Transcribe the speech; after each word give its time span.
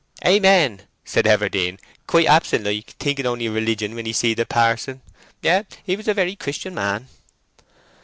'Amen' 0.25 0.81
said 1.05 1.27
Everdene, 1.27 1.77
quite 2.07 2.25
absent 2.25 2.65
like, 2.65 2.95
thinking 2.97 3.27
only 3.27 3.45
of 3.45 3.53
religion 3.53 3.93
when 3.93 4.07
he 4.07 4.13
seed 4.13 4.39
a 4.39 4.47
parson. 4.47 5.03
Yes, 5.43 5.65
he 5.83 5.95
was 5.95 6.07
a 6.07 6.15
very 6.15 6.35
Christian 6.35 6.73
man." 6.73 7.07